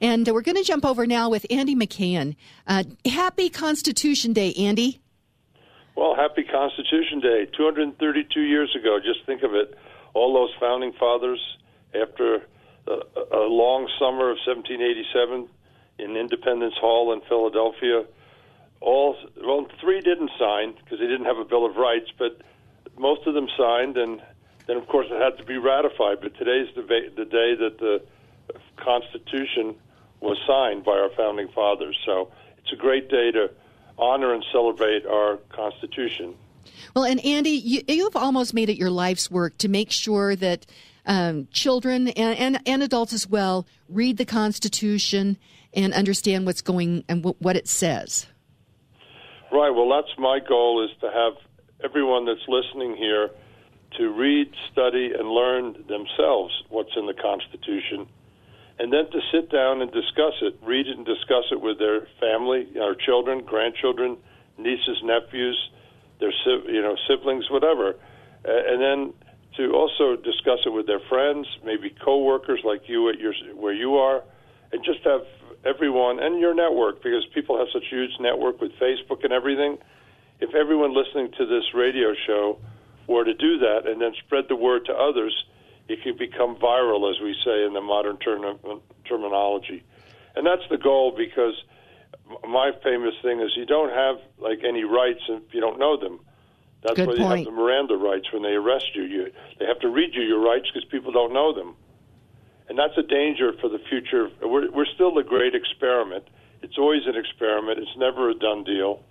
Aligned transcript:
And 0.00 0.28
we're 0.28 0.42
going 0.42 0.56
to 0.56 0.62
jump 0.62 0.84
over 0.84 1.06
now 1.06 1.28
with 1.28 1.44
Andy 1.50 1.74
McKean. 1.74 2.36
Uh, 2.66 2.84
happy 3.04 3.48
Constitution 3.50 4.32
Day, 4.32 4.52
Andy. 4.54 5.00
Well, 5.96 6.14
happy 6.14 6.44
Constitution 6.44 7.20
Day. 7.20 7.46
232 7.56 8.40
years 8.40 8.74
ago, 8.78 8.98
just 9.04 9.26
think 9.26 9.42
of 9.42 9.54
it. 9.54 9.76
All 10.14 10.32
those 10.32 10.50
founding 10.60 10.92
fathers, 10.92 11.40
after 11.94 12.42
a, 12.86 13.36
a 13.36 13.46
long 13.48 13.88
summer 13.98 14.30
of 14.30 14.38
1787 14.46 15.48
in 15.98 16.16
Independence 16.16 16.74
Hall 16.80 17.12
in 17.12 17.20
Philadelphia, 17.28 18.04
all 18.80 19.16
well, 19.44 19.66
three 19.80 20.00
didn't 20.00 20.30
sign 20.38 20.74
because 20.74 21.00
they 21.00 21.06
didn't 21.06 21.24
have 21.24 21.38
a 21.38 21.44
Bill 21.44 21.66
of 21.66 21.76
Rights, 21.76 22.10
but 22.16 22.40
most 22.96 23.26
of 23.26 23.34
them 23.34 23.48
signed, 23.58 23.96
and 23.96 24.22
then 24.66 24.76
of 24.76 24.86
course 24.86 25.06
it 25.10 25.20
had 25.20 25.36
to 25.38 25.44
be 25.44 25.58
ratified. 25.58 26.18
But 26.20 26.36
today's 26.36 26.68
the, 26.76 26.82
the 26.82 27.24
day 27.24 27.56
that 27.56 27.78
the 27.80 28.02
Constitution 28.76 29.74
was 30.20 30.38
signed 30.46 30.84
by 30.84 30.92
our 30.92 31.10
founding 31.16 31.48
fathers. 31.48 31.96
So 32.04 32.30
it's 32.58 32.72
a 32.72 32.76
great 32.76 33.08
day 33.08 33.30
to 33.32 33.50
honor 33.98 34.34
and 34.34 34.44
celebrate 34.52 35.06
our 35.06 35.38
Constitution. 35.48 36.34
Well, 36.94 37.04
and 37.04 37.24
Andy, 37.24 37.50
you, 37.50 37.82
you've 37.88 38.16
almost 38.16 38.54
made 38.54 38.68
it 38.68 38.76
your 38.76 38.90
life's 38.90 39.30
work 39.30 39.58
to 39.58 39.68
make 39.68 39.90
sure 39.90 40.36
that 40.36 40.66
um, 41.06 41.48
children 41.52 42.08
and, 42.08 42.38
and, 42.38 42.60
and, 42.66 42.82
adults 42.82 43.12
as 43.12 43.26
well 43.26 43.66
read 43.88 44.18
the 44.18 44.26
Constitution 44.26 45.38
and 45.72 45.94
understand 45.94 46.44
what's 46.44 46.60
going 46.60 47.04
and 47.08 47.22
w- 47.22 47.36
what 47.38 47.56
it 47.56 47.66
says. 47.66 48.26
Right. 49.50 49.70
Well, 49.70 49.88
that's 49.88 50.18
my 50.18 50.38
goal 50.46 50.84
is 50.84 50.90
to 51.00 51.10
have 51.10 51.32
everyone 51.82 52.26
that's 52.26 52.46
listening 52.46 52.94
here 52.96 53.30
to 53.96 54.08
read, 54.10 54.52
study, 54.70 55.12
and 55.18 55.30
learn 55.30 55.72
themselves 55.88 56.52
what's 56.68 56.94
in 56.94 57.06
the 57.06 57.14
Constitution 57.14 58.06
and 58.78 58.92
then 58.92 59.10
to 59.10 59.20
sit 59.32 59.50
down 59.50 59.82
and 59.82 59.90
discuss 59.90 60.34
it, 60.40 60.58
read 60.62 60.86
it 60.86 60.96
and 60.96 61.04
discuss 61.04 61.44
it 61.50 61.60
with 61.60 61.78
their 61.78 62.06
family, 62.20 62.68
our 62.80 62.94
children, 62.94 63.44
grandchildren, 63.44 64.16
nieces, 64.56 64.98
nephews, 65.02 65.70
their 66.20 66.32
you 66.46 66.82
know 66.82 66.96
siblings, 67.08 67.50
whatever, 67.50 67.94
and 68.44 68.80
then 68.80 69.12
to 69.56 69.72
also 69.72 70.14
discuss 70.14 70.60
it 70.64 70.70
with 70.70 70.86
their 70.86 71.00
friends, 71.08 71.46
maybe 71.64 71.94
coworkers 72.04 72.60
like 72.64 72.82
you 72.86 73.08
at 73.08 73.18
your 73.18 73.34
where 73.54 73.72
you 73.72 73.96
are, 73.96 74.22
and 74.72 74.84
just 74.84 75.00
have 75.04 75.22
everyone 75.64 76.22
and 76.22 76.40
your 76.40 76.54
network 76.54 77.02
because 77.02 77.26
people 77.34 77.58
have 77.58 77.66
such 77.72 77.84
huge 77.90 78.12
network 78.20 78.60
with 78.60 78.72
Facebook 78.80 79.24
and 79.24 79.32
everything. 79.32 79.78
If 80.40 80.54
everyone 80.54 80.94
listening 80.94 81.32
to 81.38 81.46
this 81.46 81.64
radio 81.74 82.14
show 82.26 82.58
were 83.08 83.24
to 83.24 83.34
do 83.34 83.58
that 83.58 83.86
and 83.86 84.00
then 84.00 84.12
spread 84.24 84.44
the 84.48 84.54
word 84.54 84.84
to 84.86 84.92
others 84.92 85.34
it 85.88 86.02
can 86.02 86.16
become 86.16 86.56
viral, 86.56 87.10
as 87.10 87.20
we 87.20 87.34
say 87.44 87.64
in 87.64 87.72
the 87.72 87.80
modern 87.80 88.18
term- 88.18 88.80
terminology. 89.06 89.82
And 90.36 90.46
that's 90.46 90.62
the 90.70 90.76
goal 90.76 91.14
because 91.16 91.54
my 92.48 92.72
famous 92.84 93.14
thing 93.22 93.40
is 93.40 93.50
you 93.56 93.66
don't 93.66 93.92
have 93.92 94.16
like 94.38 94.60
any 94.64 94.84
rights 94.84 95.20
if 95.28 95.52
you 95.52 95.60
don't 95.60 95.78
know 95.78 95.96
them. 95.96 96.20
That's 96.82 96.94
Good 96.94 97.08
why 97.08 97.16
point. 97.16 97.20
you 97.20 97.36
have 97.36 97.44
the 97.46 97.50
Miranda 97.50 97.96
rights 97.96 98.32
when 98.32 98.42
they 98.42 98.52
arrest 98.52 98.94
you. 98.94 99.02
You 99.02 99.32
they 99.58 99.64
have 99.64 99.80
to 99.80 99.88
read 99.88 100.14
you 100.14 100.22
your 100.22 100.40
rights 100.40 100.66
because 100.72 100.88
people 100.90 101.10
don't 101.10 101.32
know 101.32 101.52
them, 101.52 101.74
and 102.68 102.78
that's 102.78 102.96
a 102.96 103.02
danger 103.02 103.52
for 103.60 103.68
the 103.68 103.80
future. 103.88 104.30
We're 104.42 104.70
we're 104.70 104.86
still 104.94 105.16
a 105.18 105.24
great 105.24 105.54
experiment. 105.54 106.28
It's 106.62 106.78
always 106.78 107.06
an 107.06 107.16
experiment. 107.16 107.78
It's 107.78 107.96
never 107.96 108.30
a 108.30 108.34
done 108.34 108.62
deal. 108.62 109.02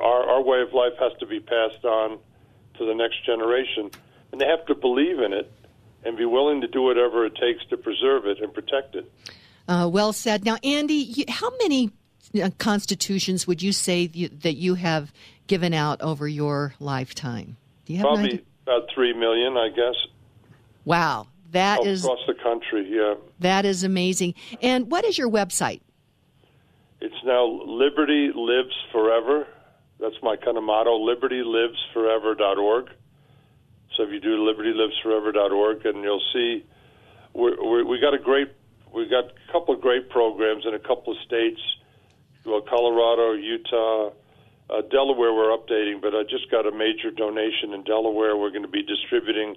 Our 0.00 0.30
our 0.30 0.42
way 0.42 0.62
of 0.62 0.72
life 0.72 0.94
has 1.00 1.12
to 1.20 1.26
be 1.26 1.40
passed 1.40 1.84
on 1.84 2.18
to 2.78 2.86
the 2.86 2.94
next 2.94 3.26
generation, 3.26 3.90
and 4.32 4.40
they 4.40 4.46
have 4.46 4.64
to 4.66 4.74
believe 4.74 5.18
in 5.18 5.34
it 5.34 5.52
and 6.04 6.16
be 6.16 6.24
willing 6.24 6.60
to 6.62 6.68
do 6.68 6.82
whatever 6.82 7.26
it 7.26 7.34
takes 7.36 7.64
to 7.70 7.76
preserve 7.76 8.26
it 8.26 8.38
and 8.40 8.52
protect 8.52 8.94
it. 8.94 9.10
Uh, 9.68 9.88
well 9.92 10.12
said. 10.12 10.44
Now, 10.44 10.56
Andy, 10.64 10.94
you, 10.94 11.24
how 11.28 11.50
many 11.62 11.90
uh, 12.42 12.50
constitutions 12.58 13.46
would 13.46 13.62
you 13.62 13.72
say 13.72 14.10
you, 14.12 14.28
that 14.28 14.54
you 14.54 14.74
have 14.74 15.12
given 15.46 15.74
out 15.74 16.00
over 16.00 16.26
your 16.26 16.74
lifetime? 16.80 17.56
Do 17.84 17.92
you 17.92 17.98
have 17.98 18.06
Probably 18.06 18.44
about 18.66 18.88
three 18.94 19.12
million, 19.12 19.56
I 19.56 19.68
guess. 19.68 19.96
Wow, 20.84 21.26
that 21.52 21.84
is 21.84 22.04
across 22.04 22.20
the 22.26 22.34
country. 22.34 22.88
Yeah, 22.88 23.14
that 23.40 23.64
is 23.64 23.84
amazing. 23.84 24.34
And 24.62 24.90
what 24.90 25.04
is 25.04 25.18
your 25.18 25.28
website? 25.28 25.80
It's 27.00 27.14
now 27.24 27.46
Liberty 27.46 28.30
Lives 28.34 28.74
Forever. 28.92 29.46
That's 29.98 30.16
my 30.22 30.36
kind 30.36 30.56
of 30.56 30.64
motto: 30.64 30.98
LibertyLivesForever.org. 30.98 32.90
So 33.96 34.04
if 34.04 34.10
you 34.10 34.20
do 34.20 34.38
libertylivesforever.org, 34.38 35.84
and 35.86 36.02
you'll 36.02 36.22
see 36.32 36.64
we're, 37.34 37.62
we 37.62 37.82
we 37.84 38.00
got 38.00 38.14
a 38.14 38.18
great 38.18 38.48
we 38.94 39.08
got 39.08 39.24
a 39.24 39.52
couple 39.52 39.74
of 39.74 39.80
great 39.80 40.10
programs 40.10 40.64
in 40.66 40.74
a 40.74 40.78
couple 40.78 41.12
of 41.12 41.18
states, 41.26 41.60
well, 42.44 42.60
Colorado, 42.62 43.32
Utah, 43.32 44.10
uh, 44.68 44.82
Delaware. 44.90 45.32
We're 45.32 45.56
updating, 45.56 46.00
but 46.00 46.14
I 46.14 46.22
just 46.22 46.50
got 46.50 46.66
a 46.66 46.72
major 46.72 47.10
donation 47.10 47.74
in 47.74 47.84
Delaware. 47.84 48.36
We're 48.36 48.50
going 48.50 48.62
to 48.62 48.68
be 48.68 48.82
distributing. 48.82 49.56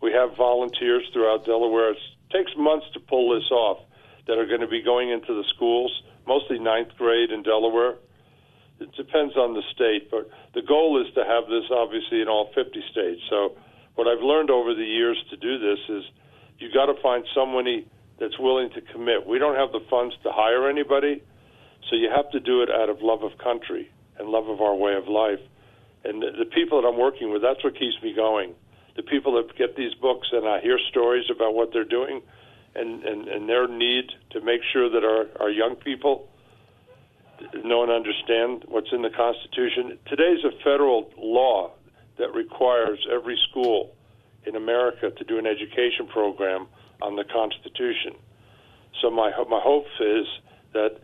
We 0.00 0.12
have 0.12 0.36
volunteers 0.36 1.04
throughout 1.12 1.44
Delaware. 1.44 1.92
It 1.92 1.98
takes 2.32 2.50
months 2.56 2.86
to 2.94 3.00
pull 3.00 3.34
this 3.34 3.50
off. 3.50 3.78
That 4.26 4.38
are 4.38 4.46
going 4.46 4.60
to 4.60 4.66
be 4.66 4.82
going 4.82 5.10
into 5.10 5.34
the 5.34 5.44
schools, 5.54 6.02
mostly 6.26 6.58
ninth 6.58 6.88
grade 6.98 7.30
in 7.30 7.44
Delaware 7.44 7.94
it 8.78 8.92
depends 8.96 9.36
on 9.36 9.54
the 9.54 9.62
state, 9.74 10.10
but 10.10 10.28
the 10.54 10.62
goal 10.62 11.00
is 11.00 11.12
to 11.14 11.24
have 11.24 11.48
this 11.48 11.64
obviously 11.70 12.20
in 12.20 12.28
all 12.28 12.50
50 12.54 12.82
states. 12.90 13.22
So, 13.30 13.56
what 13.94 14.06
I've 14.06 14.22
learned 14.22 14.50
over 14.50 14.74
the 14.74 14.84
years 14.84 15.16
to 15.30 15.36
do 15.36 15.58
this 15.58 15.78
is 15.88 16.04
you 16.58 16.68
got 16.72 16.86
to 16.86 17.00
find 17.02 17.24
somebody 17.34 17.88
that's 18.20 18.38
willing 18.38 18.68
to 18.74 18.80
commit. 18.92 19.26
We 19.26 19.38
don't 19.38 19.56
have 19.56 19.72
the 19.72 19.80
funds 19.88 20.14
to 20.22 20.30
hire 20.32 20.68
anybody, 20.68 21.22
so 21.88 21.96
you 21.96 22.10
have 22.14 22.30
to 22.32 22.40
do 22.40 22.62
it 22.62 22.70
out 22.70 22.90
of 22.90 23.00
love 23.00 23.22
of 23.22 23.38
country 23.38 23.88
and 24.18 24.28
love 24.28 24.48
of 24.48 24.60
our 24.60 24.74
way 24.74 24.94
of 24.94 25.08
life. 25.08 25.40
And 26.04 26.22
the, 26.22 26.44
the 26.44 26.44
people 26.44 26.80
that 26.80 26.88
I'm 26.88 26.98
working 26.98 27.32
with, 27.32 27.42
that's 27.42 27.64
what 27.64 27.78
keeps 27.78 27.96
me 28.02 28.14
going. 28.14 28.54
The 28.96 29.02
people 29.02 29.34
that 29.36 29.56
get 29.56 29.76
these 29.76 29.94
books 29.94 30.28
and 30.32 30.46
I 30.46 30.60
hear 30.60 30.78
stories 30.90 31.24
about 31.34 31.54
what 31.54 31.72
they're 31.72 31.84
doing 31.84 32.22
and, 32.74 33.02
and, 33.04 33.28
and 33.28 33.48
their 33.48 33.66
need 33.66 34.12
to 34.30 34.40
make 34.40 34.60
sure 34.72 34.88
that 34.90 35.04
our, 35.04 35.26
our 35.40 35.50
young 35.50 35.76
people 35.76 36.28
know 37.64 37.82
and 37.82 37.92
understand 37.92 38.64
what's 38.68 38.92
in 38.92 39.02
the 39.02 39.10
Constitution. 39.10 39.98
Today's 40.06 40.44
a 40.44 40.52
federal 40.62 41.10
law 41.18 41.72
that 42.18 42.34
requires 42.34 43.06
every 43.12 43.38
school 43.50 43.94
in 44.44 44.56
America 44.56 45.10
to 45.10 45.24
do 45.24 45.38
an 45.38 45.46
education 45.46 46.06
program 46.06 46.66
on 47.02 47.16
the 47.16 47.24
Constitution. 47.24 48.14
So 49.00 49.10
my 49.10 49.30
my 49.48 49.60
hope 49.62 49.86
is 50.00 50.26
that 50.72 50.98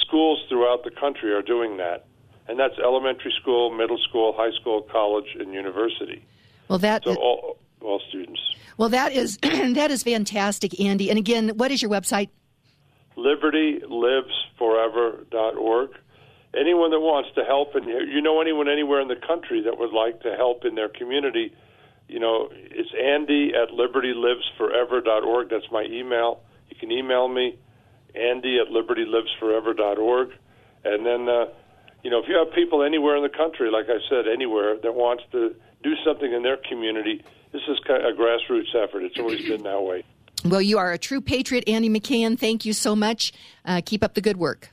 schools 0.00 0.40
throughout 0.48 0.84
the 0.84 0.90
country 0.90 1.32
are 1.32 1.42
doing 1.42 1.76
that, 1.78 2.06
and 2.46 2.58
that's 2.58 2.78
elementary 2.78 3.32
school, 3.40 3.70
middle 3.70 3.98
school, 4.08 4.34
high 4.36 4.52
school, 4.60 4.82
college, 4.82 5.36
and 5.38 5.52
university. 5.52 6.24
Well, 6.68 6.78
that 6.80 7.04
so 7.04 7.14
all, 7.14 7.58
all 7.80 8.00
students. 8.08 8.40
Well, 8.76 8.90
that 8.90 9.12
is 9.12 9.38
that 9.42 9.90
is 9.90 10.02
fantastic, 10.02 10.78
Andy. 10.80 11.10
And 11.10 11.18
again, 11.18 11.50
what 11.50 11.70
is 11.70 11.80
your 11.80 11.90
website? 11.90 12.28
libertylivesforever.org. 13.18 15.90
Anyone 16.56 16.92
that 16.92 17.00
wants 17.00 17.28
to 17.34 17.44
help, 17.44 17.74
and 17.74 17.84
you 17.84 18.22
know 18.22 18.40
anyone 18.40 18.68
anywhere 18.68 19.00
in 19.00 19.08
the 19.08 19.16
country 19.16 19.60
that 19.62 19.78
would 19.78 19.92
like 19.92 20.22
to 20.22 20.34
help 20.34 20.64
in 20.64 20.74
their 20.74 20.88
community, 20.88 21.52
you 22.08 22.20
know, 22.20 22.48
it's 22.50 22.88
Andy 22.94 23.52
at 23.54 23.68
libertylivesforever.org. 23.68 25.50
That's 25.50 25.70
my 25.70 25.84
email. 25.84 26.40
You 26.70 26.76
can 26.80 26.90
email 26.90 27.28
me, 27.28 27.58
Andy 28.14 28.58
at 28.58 28.68
libertylivesforever.org. 28.72 30.30
And 30.84 31.04
then, 31.04 31.28
uh, 31.28 31.48
you 32.02 32.10
know, 32.10 32.20
if 32.20 32.28
you 32.28 32.36
have 32.38 32.50
people 32.54 32.82
anywhere 32.82 33.16
in 33.16 33.22
the 33.22 33.28
country, 33.28 33.70
like 33.70 33.90
I 33.90 33.98
said, 34.08 34.26
anywhere 34.26 34.78
that 34.82 34.94
wants 34.94 35.24
to 35.32 35.54
do 35.82 35.94
something 36.02 36.32
in 36.32 36.42
their 36.42 36.56
community, 36.56 37.22
this 37.52 37.60
is 37.68 37.78
kind 37.86 38.02
of 38.04 38.14
a 38.14 38.16
grassroots 38.18 38.74
effort. 38.74 39.02
It's 39.02 39.18
always 39.18 39.46
been 39.46 39.64
that 39.64 39.82
way. 39.82 40.02
Well, 40.48 40.62
you 40.62 40.78
are 40.78 40.92
a 40.92 40.98
true 40.98 41.20
patriot, 41.20 41.64
Andy 41.68 41.90
McKean. 41.90 42.38
Thank 42.38 42.64
you 42.64 42.72
so 42.72 42.96
much. 42.96 43.32
Uh, 43.64 43.82
keep 43.84 44.02
up 44.02 44.14
the 44.14 44.20
good 44.20 44.36
work. 44.36 44.70